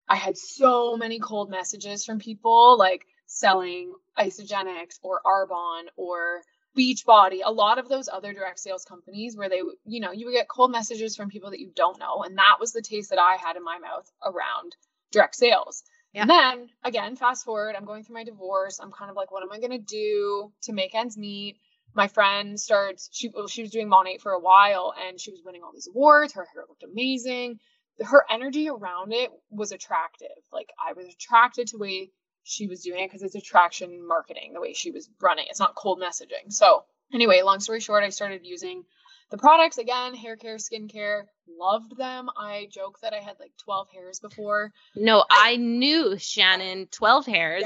[0.07, 6.41] I had so many cold messages from people like selling Isagenix or Arbonne or
[6.77, 10.33] Beachbody, a lot of those other direct sales companies where they, you know, you would
[10.33, 12.23] get cold messages from people that you don't know.
[12.23, 14.75] And that was the taste that I had in my mouth around
[15.11, 15.83] direct sales.
[16.13, 16.21] Yeah.
[16.21, 18.79] And then again, fast forward, I'm going through my divorce.
[18.81, 21.57] I'm kind of like, what am I going to do to make ends meet?
[21.93, 25.41] My friend starts, she, well, she was doing Monat for a while and she was
[25.45, 26.33] winning all these awards.
[26.33, 27.59] Her hair looked amazing.
[28.01, 30.27] Her energy around it was attractive.
[30.51, 32.11] Like I was attracted to the way
[32.43, 35.45] she was doing it because it's attraction marketing, the way she was running.
[35.49, 36.51] It's not cold messaging.
[36.51, 38.83] So, anyway, long story short, I started using
[39.31, 41.23] the products again hair care, skincare.
[41.59, 42.29] Loved them.
[42.37, 44.71] I joke that I had like 12 hairs before.
[44.95, 47.63] No, I knew Shannon 12 hairs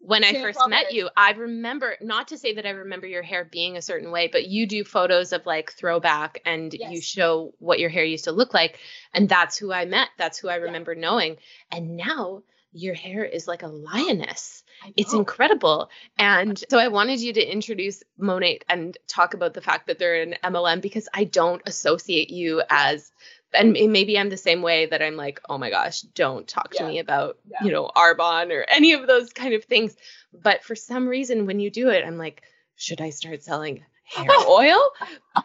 [0.00, 0.94] when I first met hairs.
[0.94, 1.10] you.
[1.16, 4.46] I remember not to say that I remember your hair being a certain way, but
[4.46, 8.54] you do photos of like throwback and you show what your hair used to look
[8.54, 8.78] like.
[9.14, 10.08] And that's who I met.
[10.18, 11.36] That's who I remember knowing.
[11.70, 14.62] And now your hair is like a lioness.
[14.96, 15.90] It's incredible.
[16.18, 20.22] And so I wanted you to introduce Monat and talk about the fact that they're
[20.22, 23.10] an MLM because I don't associate you as
[23.54, 26.84] and maybe I'm the same way that I'm like, oh my gosh, don't talk to
[26.84, 26.88] Yeah.
[26.88, 27.64] me about, Yeah.
[27.64, 29.94] you know, Arbonne or any of those kind of things.
[30.32, 32.42] But for some reason, when you do it, I'm like,
[32.76, 34.80] should I start selling hair oil?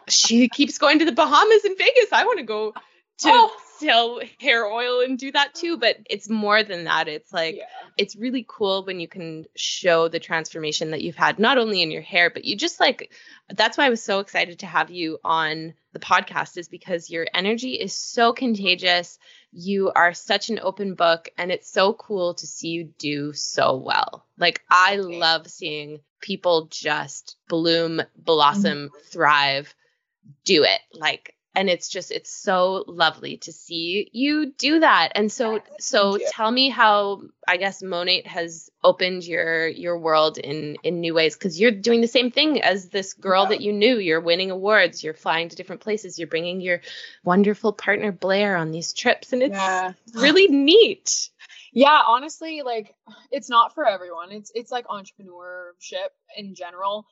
[0.08, 2.10] she keeps going to the Bahamas and Vegas.
[2.10, 3.54] I want to go to Oh.
[3.78, 5.76] Sell hair oil and do that too.
[5.76, 7.08] But it's more than that.
[7.08, 7.64] It's like, yeah.
[7.96, 11.90] it's really cool when you can show the transformation that you've had not only in
[11.90, 13.12] your hair but you just like
[13.54, 17.26] that's why I was so excited to have you on the podcast is because your
[17.34, 19.18] energy is so contagious
[19.52, 23.76] you are such an open book and it's so cool to see you do so
[23.76, 29.08] well like I love seeing people just bloom blossom mm-hmm.
[29.10, 29.74] thrive
[30.44, 35.10] do it like and it's just it's so lovely to see you do that.
[35.16, 40.76] And so so tell me how i guess monat has opened your your world in
[40.84, 43.48] in new ways because you're doing the same thing as this girl yeah.
[43.48, 43.98] that you knew.
[43.98, 45.02] You're winning awards.
[45.02, 46.16] You're flying to different places.
[46.16, 46.80] You're bringing your
[47.24, 49.32] wonderful partner blair on these trips.
[49.32, 49.94] And it's yeah.
[50.14, 51.30] really neat.
[51.72, 52.94] Yeah honestly like
[53.32, 54.30] it's not for everyone.
[54.30, 57.06] It's it's like entrepreneurship in general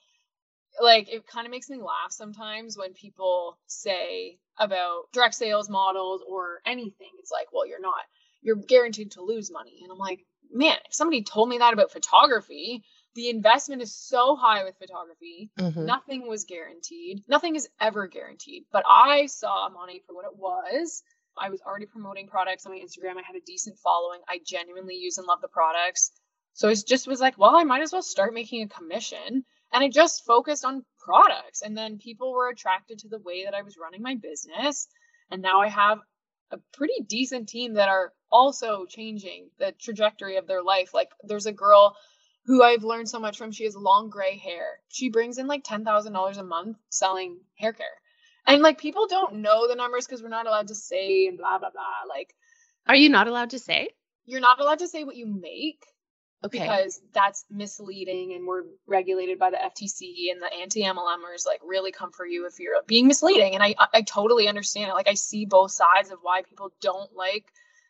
[0.81, 6.23] like it kind of makes me laugh sometimes when people say about direct sales models
[6.29, 7.11] or anything.
[7.19, 7.95] It's like, well, you're not,
[8.43, 9.81] you're guaranteed to lose money.
[9.83, 10.21] And I'm like,
[10.53, 12.85] man, if somebody told me that about photography,
[13.15, 15.51] the investment is so high with photography.
[15.59, 15.87] Mm-hmm.
[15.87, 17.23] Nothing was guaranteed.
[17.29, 18.65] Nothing is ever guaranteed.
[18.71, 21.03] But I saw money for what it was.
[21.39, 23.19] I was already promoting products on my Instagram.
[23.19, 24.21] I had a decent following.
[24.29, 26.13] I genuinely use and love the products.
[26.55, 29.85] So it just was like, well, I might as well start making a commission and
[29.85, 31.63] I just focused on products.
[31.63, 34.89] And then people were attracted to the way that I was running my business.
[35.31, 35.99] And now I have
[36.51, 40.95] a pretty decent team that are also changing the trajectory of their life.
[40.95, 41.97] Like there's a girl
[42.45, 43.51] who I've learned so much from.
[43.51, 44.81] She has long gray hair.
[44.89, 47.87] She brings in like $10,000 a month selling hair care.
[48.47, 51.59] And like people don't know the numbers because we're not allowed to say and blah,
[51.59, 52.09] blah, blah.
[52.09, 52.35] Like,
[52.87, 53.89] are you not allowed to say?
[54.25, 55.85] You're not allowed to say what you make.
[56.45, 56.61] Okay.
[56.61, 61.93] Because that's misleading and we're regulated by the FTC and the anti MLMers like really
[61.93, 63.55] come for you if you're being misleading.
[63.55, 64.95] And I, I totally understand it.
[64.95, 67.47] Like I see both sides of why people don't like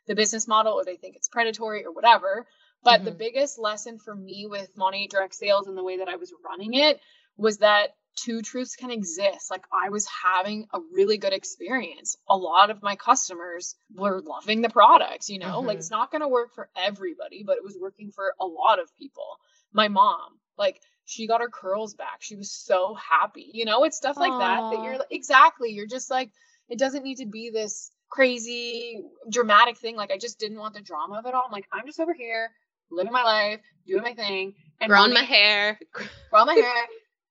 [0.06, 2.46] the business model or they think it's predatory or whatever.
[2.84, 3.06] But mm-hmm.
[3.06, 6.32] the biggest lesson for me with Monat Direct Sales and the way that I was
[6.44, 7.00] running it
[7.36, 9.50] was that two truths can exist.
[9.50, 12.16] Like I was having a really good experience.
[12.28, 15.66] A lot of my customers were loving the products, you know, mm-hmm.
[15.66, 18.80] like it's not going to work for everybody, but it was working for a lot
[18.80, 19.38] of people.
[19.72, 22.18] My mom, like she got her curls back.
[22.20, 23.50] She was so happy.
[23.52, 24.40] You know, it's stuff like Aww.
[24.40, 26.30] that that you're exactly, you're just like
[26.68, 29.96] it doesn't need to be this crazy dramatic thing.
[29.96, 31.44] Like I just didn't want the drama of it all.
[31.46, 32.50] I'm like I'm just over here
[32.90, 35.78] living my life, doing my thing, and growing my hair,
[36.30, 36.86] growing my hair,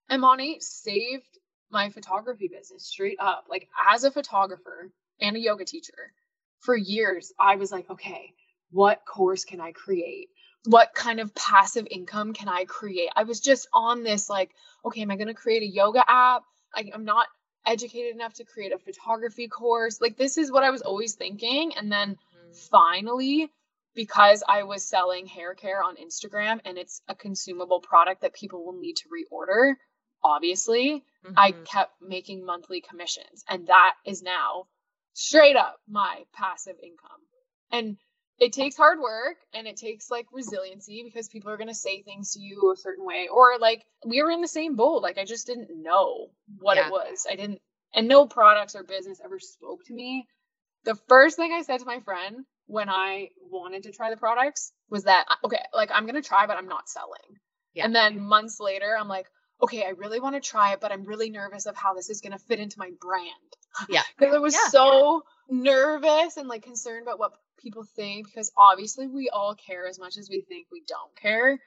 [0.08, 1.38] and Monat saved
[1.70, 3.46] my photography business straight up.
[3.50, 4.90] Like as a photographer
[5.20, 6.12] and a yoga teacher,
[6.60, 8.32] for years I was like, okay,
[8.70, 10.28] what course can I create?
[10.64, 13.10] What kind of passive income can I create?
[13.14, 14.50] I was just on this like,
[14.84, 16.42] okay, am I going to create a yoga app?
[16.74, 17.26] I, I'm not
[17.64, 20.00] educated enough to create a photography course.
[20.00, 21.72] Like this is what I was always thinking.
[21.76, 22.52] And then mm-hmm.
[22.70, 23.50] finally,
[23.94, 28.64] because I was selling hair care on Instagram and it's a consumable product that people
[28.64, 29.74] will need to reorder,
[30.22, 31.34] obviously, mm-hmm.
[31.36, 33.44] I kept making monthly commissions.
[33.48, 34.66] And that is now
[35.14, 37.20] straight up my passive income.
[37.72, 37.96] And
[38.38, 42.02] it takes hard work and it takes like resiliency because people are going to say
[42.02, 43.28] things to you a certain way.
[43.32, 45.02] Or like we were in the same boat.
[45.02, 46.88] Like I just didn't know what yeah.
[46.88, 47.26] it was.
[47.30, 47.60] I didn't,
[47.94, 50.26] and no products or business ever spoke to me.
[50.84, 54.72] The first thing I said to my friend when I wanted to try the products
[54.90, 57.40] was that, okay, like I'm going to try, but I'm not selling.
[57.74, 57.86] Yeah.
[57.86, 59.26] And then months later, I'm like,
[59.62, 62.20] okay, I really want to try it, but I'm really nervous of how this is
[62.20, 63.30] going to fit into my brand.
[63.88, 64.02] Yeah.
[64.18, 64.68] Because I was yeah.
[64.68, 69.98] so nervous and like concerned about what people think because obviously we all care as
[69.98, 71.58] much as we think we don't care.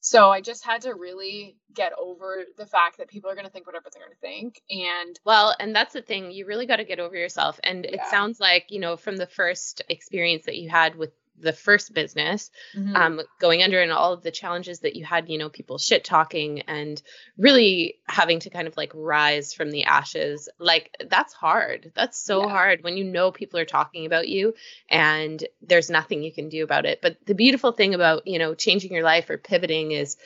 [0.00, 3.50] So I just had to really get over the fact that people are going to
[3.50, 4.60] think whatever they're going to think.
[4.70, 7.58] And well, and that's the thing, you really got to get over yourself.
[7.64, 7.96] And yeah.
[7.96, 11.94] it sounds like, you know, from the first experience that you had with the first
[11.94, 12.96] business mm-hmm.
[12.96, 16.04] um, going under and all of the challenges that you had you know people shit
[16.04, 17.02] talking and
[17.36, 22.42] really having to kind of like rise from the ashes like that's hard that's so
[22.42, 22.48] yeah.
[22.48, 24.54] hard when you know people are talking about you
[24.90, 28.54] and there's nothing you can do about it but the beautiful thing about you know
[28.54, 30.16] changing your life or pivoting is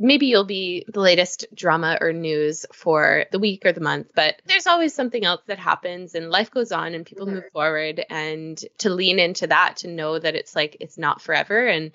[0.00, 4.40] maybe you'll be the latest drama or news for the week or the month, but
[4.46, 7.36] there's always something else that happens and life goes on and people mm-hmm.
[7.36, 11.66] move forward and to lean into that, to know that it's like it's not forever.
[11.66, 11.94] And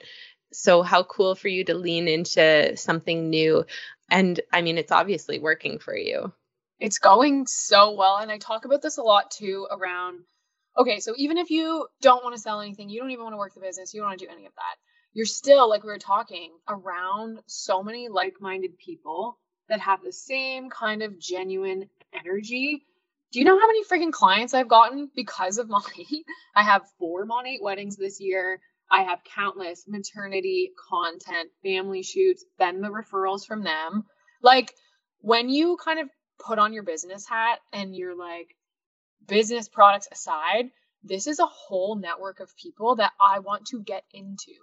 [0.54, 3.66] so, how cool for you to lean into something new.
[4.10, 6.32] And I mean, it's obviously working for you.
[6.80, 8.18] It's going so well.
[8.18, 10.20] And I talk about this a lot too around
[10.78, 13.38] okay, so even if you don't want to sell anything, you don't even want to
[13.38, 14.76] work the business, you don't want to do any of that
[15.16, 19.40] you're still, like we were talking, around so many like minded people
[19.70, 22.86] that have the same kind of genuine energy.
[23.32, 26.24] Do you know how many freaking clients I've gotten because of Monat?
[26.56, 28.60] I have four Monat weddings this year.
[28.92, 34.04] I have countless maternity content, family shoots, then the referrals from them.
[34.44, 34.74] Like
[35.22, 36.10] when you kind of
[36.46, 38.50] put on your business hat and you're like,
[39.28, 40.66] business products aside,
[41.04, 44.54] this is a whole network of people that I want to get into.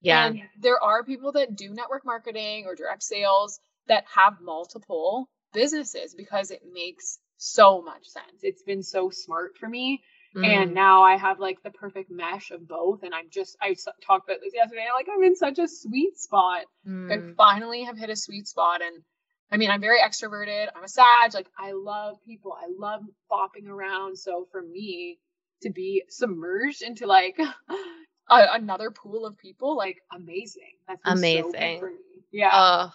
[0.00, 0.26] Yeah.
[0.26, 6.14] And there are people that do network marketing or direct sales that have multiple businesses
[6.14, 8.40] because it makes so much sense.
[8.42, 10.02] It's been so smart for me.
[10.36, 10.46] Mm.
[10.46, 13.02] And now I have like the perfect mesh of both.
[13.02, 13.74] And I'm just, I
[14.06, 14.86] talked about this yesterday.
[14.94, 16.64] Like, I'm in such a sweet spot.
[16.86, 17.34] I Mm.
[17.36, 18.82] finally have hit a sweet spot.
[18.82, 19.02] And
[19.50, 20.66] I mean, I'm very extroverted.
[20.76, 21.32] I'm a Sag.
[21.32, 22.52] Like, I love people.
[22.52, 23.00] I love
[23.32, 24.18] bopping around.
[24.18, 25.18] So for me
[25.62, 27.38] to be submerged into like
[28.28, 30.74] a, another pool of people, like, amazing.
[30.88, 31.80] So Amazing.
[31.80, 31.96] for me.
[32.30, 32.50] Yeah.
[32.52, 32.94] Oh,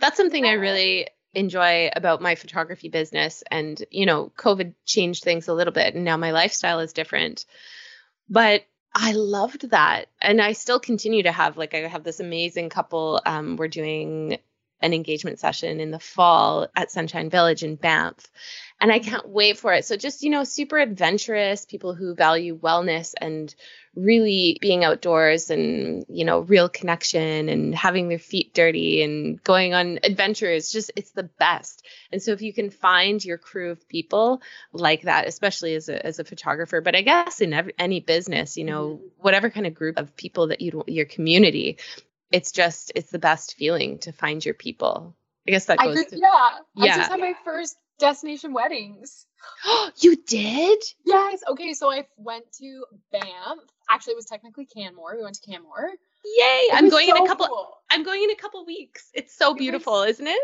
[0.00, 3.42] that's something I really enjoy about my photography business.
[3.50, 7.46] And, you know, COVID changed things a little bit and now my lifestyle is different.
[8.28, 8.64] But
[8.94, 10.06] I loved that.
[10.20, 13.20] And I still continue to have, like, I have this amazing couple.
[13.24, 14.38] Um, we're doing
[14.80, 18.26] an engagement session in the fall at Sunshine Village in Banff.
[18.80, 19.84] And I can't wait for it.
[19.84, 23.54] So, just, you know, super adventurous people who value wellness and
[23.94, 29.74] really being outdoors and, you know, real connection and having their feet dirty and going
[29.74, 30.72] on adventures.
[30.72, 31.86] Just, it's the best.
[32.10, 34.40] And so, if you can find your crew of people
[34.72, 38.56] like that, especially as a, as a photographer, but I guess in every, any business,
[38.56, 39.06] you know, mm-hmm.
[39.18, 41.78] whatever kind of group of people that you, your community,
[42.30, 45.14] it's just, it's the best feeling to find your people.
[45.46, 46.28] I guess that I goes did, to, yeah.
[46.28, 46.96] I Yeah.
[46.96, 49.26] just had my first destination weddings.
[50.00, 50.78] you did?
[51.04, 51.40] Yes.
[51.48, 51.72] Okay.
[51.74, 53.58] So I went to Banff.
[53.90, 55.16] Actually, it was technically Canmore.
[55.16, 55.90] We went to Canmore.
[56.24, 56.42] Yay!
[56.44, 57.48] It I'm was going in a couple.
[57.48, 57.68] cool.
[57.90, 59.08] I'm going in a couple weeks.
[59.14, 60.40] It's so was- beautiful, isn't it?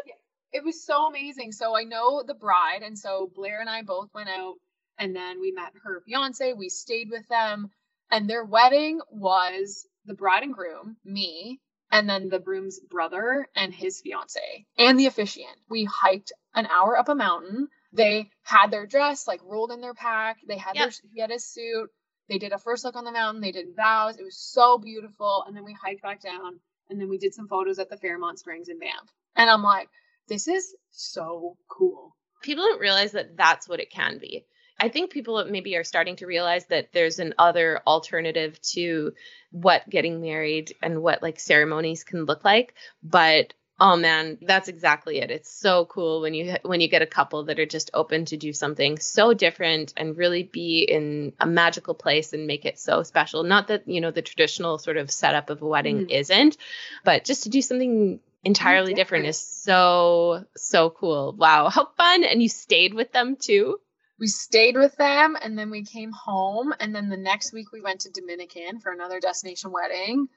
[0.53, 1.53] It was so amazing.
[1.53, 4.55] So I know the bride, and so Blair and I both went out,
[4.99, 6.55] and then we met her fiance.
[6.55, 7.71] We stayed with them,
[8.11, 13.72] and their wedding was the bride and groom, me, and then the broom's brother and
[13.72, 15.57] his fiance, and the officiant.
[15.68, 17.68] We hiked an hour up a mountain.
[17.93, 20.39] They had their dress like rolled in their pack.
[20.47, 20.84] They had Yep.
[20.84, 21.91] their he had his suit.
[22.28, 23.41] They did a first look on the mountain.
[23.41, 24.18] They did vows.
[24.18, 25.45] It was so beautiful.
[25.47, 26.61] And then we hiked back down,
[26.91, 29.09] and then we did some photos at the Fairmont Springs in Banff.
[29.36, 29.89] And I'm like,
[30.28, 32.14] this is so cool.
[32.43, 34.45] People don't realize that that's what it can be.
[34.81, 39.12] I think people maybe are starting to realize that there's an other alternative to
[39.51, 42.74] what getting married and what like ceremonies can look like.
[43.03, 45.31] But oh man, that's exactly it.
[45.31, 48.37] It's so cool when you when you get a couple that are just open to
[48.37, 53.03] do something so different and really be in a magical place and make it so
[53.03, 53.43] special.
[53.45, 56.11] Not that, you know, the traditional sort of setup of a wedding Mhm.
[56.11, 56.57] isn't,
[57.05, 59.26] but just to do something entirely different different.
[59.26, 61.33] is so so cool.
[61.37, 63.81] Wow, how fun and you stayed with them too?
[64.19, 66.75] We stayed with them and then we came home.
[66.81, 70.29] And then the next week we went to Dominican for another destination wedding.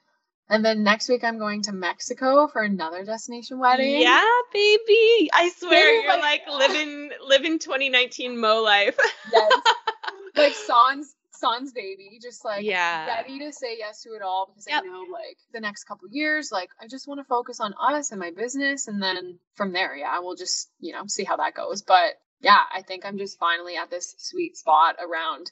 [0.49, 4.01] And then next week I'm going to Mexico for another destination wedding.
[4.01, 4.21] Yeah,
[4.53, 5.29] baby.
[5.33, 8.97] I swear Baby, you're like- like living living 2019 Mo life.
[9.31, 9.51] Yes.
[10.35, 13.07] like Sans Sans baby, just like Yeah.
[13.07, 14.83] ready to say yes to it all because Yep.
[14.83, 18.11] I know like the next couple years, like I just want to focus on us
[18.11, 21.55] and my business, and then from there, yeah, we'll just you know see how that
[21.55, 21.81] goes.
[21.81, 25.51] But yeah, I think I'm just finally at this sweet spot around.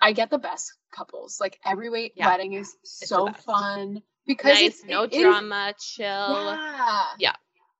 [0.00, 1.38] I get the best couples.
[1.40, 2.28] Like every wait Yeah.
[2.28, 6.06] wedding is so fun because nice, it's no it is- drama, chill.
[6.06, 7.34] yeah.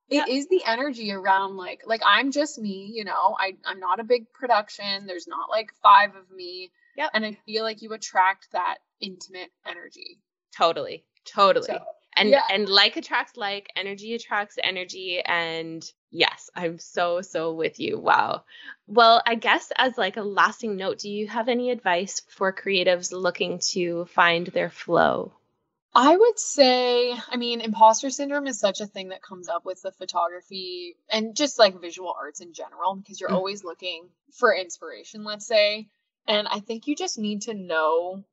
[0.09, 0.25] Yeah.
[0.27, 3.35] It is the energy around like like I'm just me, you know.
[3.39, 5.07] I I'm not a big production.
[5.07, 6.71] There's not like five of me.
[6.97, 7.09] Yep.
[7.13, 10.19] And I feel like you attract that intimate energy.
[10.55, 11.03] Totally.
[11.25, 11.65] Totally.
[11.65, 11.79] So,
[12.15, 12.43] and yeah.
[12.51, 15.83] and like attracts like, energy attracts energy and
[16.13, 17.99] yes, I'm so so with you.
[17.99, 18.45] Wow.
[18.87, 23.11] Well, I guess as like a lasting note, do you have any advice for creatives
[23.11, 25.33] looking to find their flow?
[25.95, 29.81] I would say, I mean, imposter syndrome is such a thing that comes up with
[29.81, 33.35] the photography and just like visual arts in general because you're Mm.
[33.35, 35.89] always looking for inspiration, let's say.
[36.27, 38.23] And I think you just need to know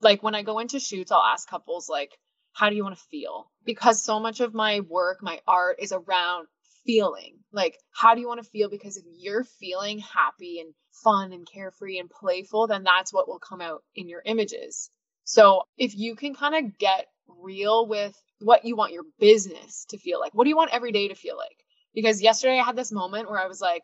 [0.00, 2.18] like when I go into shoots, I'll ask couples like,
[2.52, 3.50] how do you want to feel?
[3.64, 6.48] Because so much of my work, my art is around
[6.86, 7.38] feeling.
[7.52, 8.68] Like, how do you want to feel?
[8.68, 10.72] Because if you're feeling happy and
[11.02, 14.90] fun and carefree and playful, then that's what will come out in your images.
[15.24, 19.98] So if you can kind of get real with what you want your business to
[19.98, 21.56] feel like, what do you want every day to feel like?
[21.94, 23.82] Because yesterday I had this moment where I was like,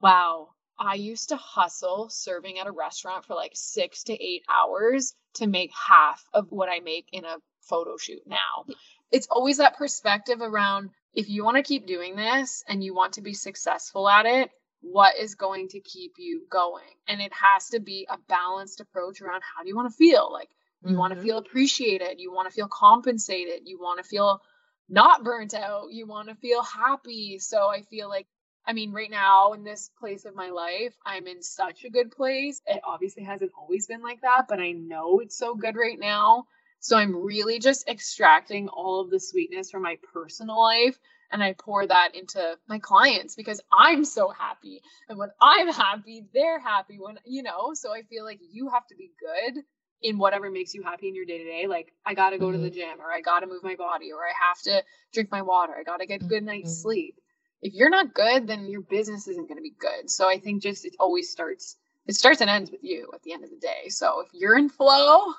[0.00, 5.14] wow, I used to hustle serving at a restaurant for like six to eight hours
[5.34, 7.36] to make half of what I make in a
[7.68, 8.64] photo shoot now.
[9.12, 13.14] It's always that perspective around if you want to keep doing this and you want
[13.14, 14.50] to be successful at it,
[14.80, 16.84] what is going to keep you going?
[17.08, 20.32] And it has to be a balanced approach around how do you want to feel?
[20.32, 20.48] Like,
[20.86, 21.26] you want to mm-hmm.
[21.26, 24.40] feel appreciated, you want to feel compensated, you want to feel
[24.88, 27.38] not burnt out, you want to feel happy.
[27.38, 28.26] So I feel like
[28.66, 32.10] I mean, right now in this place of my life, I'm in such a good
[32.10, 32.60] place.
[32.66, 36.44] It obviously hasn't always been like that, but I know it's so good right now.
[36.80, 40.98] So I'm really just extracting all of the sweetness from my personal life
[41.30, 44.82] and I pour that into my clients because I'm so happy.
[45.08, 48.86] And when I'm happy, they're happy when, you know, so I feel like you have
[48.88, 49.62] to be good
[50.02, 51.66] in whatever makes you happy in your day to day.
[51.68, 52.54] Like I got to go mm-hmm.
[52.54, 52.78] to the mm-hmm.
[52.78, 55.74] gym or I got to move my body or I have to drink my water.
[55.78, 56.82] I got to get good night's mm-hmm.
[56.82, 57.14] sleep.
[57.62, 60.10] If you're not good, then your business isn't going to be good.
[60.10, 61.76] So I think just it always starts
[62.06, 63.88] it starts and ends with you at the end of the day.
[63.88, 65.34] So if you're in flow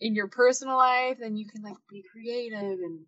[0.00, 3.00] in your personal life, then you can like be creative and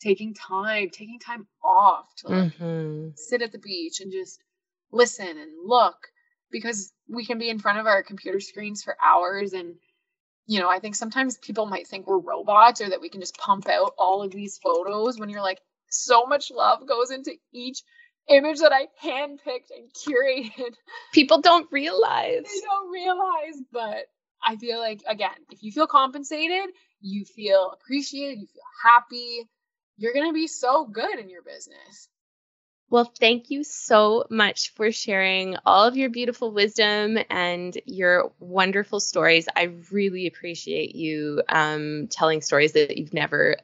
[0.00, 3.08] taking time, taking time off to like mm-hmm.
[3.16, 4.40] sit at the beach and just
[4.92, 5.96] listen and look
[6.50, 9.74] because we can be in front of our computer screens for hours and
[10.46, 13.38] you know, I think sometimes people might think we're robots or that we can just
[13.38, 17.82] pump out all of these photos when you're like so much love goes into each
[18.28, 20.74] image that I handpicked and curated.
[21.12, 22.44] People don't realize.
[22.44, 24.06] They don't realize, but
[24.44, 26.70] I feel like again, if you feel compensated,
[27.00, 29.48] you feel appreciated, you feel happy,
[29.96, 32.08] you're going to be so good in your business.
[32.90, 39.00] Well, thank you so much for sharing all of your beautiful wisdom and your wonderful
[39.00, 39.48] stories.
[39.56, 43.56] I really appreciate you um, telling stories that you've never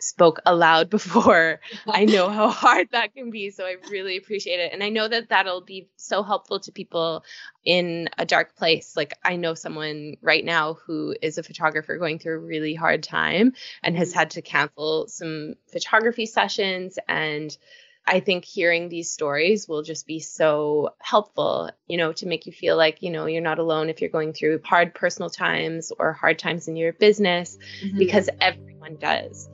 [0.00, 1.60] spoke aloud before.
[1.88, 4.72] I know how hard that can be, so I really appreciate it.
[4.72, 7.24] And I know that that'll be so helpful to people
[7.64, 8.96] in a dark place.
[8.96, 13.02] Like I know someone right now who is a photographer going through a really hard
[13.02, 14.18] time and has mm-hmm.
[14.18, 17.56] had to cancel some photography sessions and
[18.08, 22.52] I think hearing these stories will just be so helpful, you know, to make you
[22.52, 26.14] feel like, you know, you're not alone if you're going through hard personal times or
[26.14, 27.98] hard times in your business mm-hmm.
[27.98, 29.48] because everyone does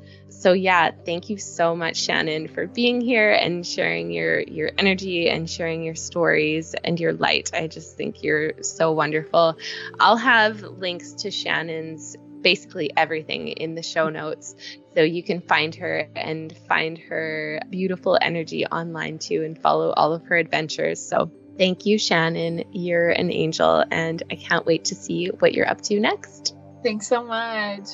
[0.44, 5.30] so yeah, thank you so much, Shannon, for being here and sharing your your energy
[5.30, 7.50] and sharing your stories and your light.
[7.54, 9.56] I just think you're so wonderful.
[9.98, 14.54] I'll have links to Shannon's basically everything in the show notes
[14.94, 20.12] so you can find her and find her beautiful energy online too and follow all
[20.12, 21.04] of her adventures.
[21.04, 22.62] So thank you, Shannon.
[22.70, 26.54] You're an angel, and I can't wait to see what you're up to next.
[26.84, 27.88] Thanks so much.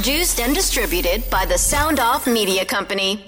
[0.00, 3.22] Produced and distributed by the Sound Off Media Company.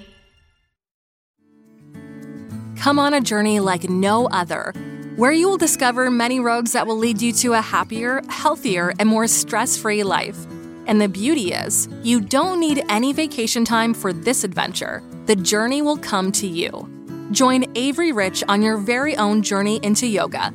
[2.78, 4.72] Come on a journey like no other,
[5.16, 9.06] where you will discover many roads that will lead you to a happier, healthier, and
[9.06, 10.46] more stress free life.
[10.86, 15.02] And the beauty is, you don't need any vacation time for this adventure.
[15.26, 16.88] The journey will come to you.
[17.32, 20.54] Join Avery Rich on your very own journey into yoga.